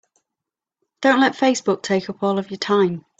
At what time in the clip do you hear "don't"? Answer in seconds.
1.01-1.19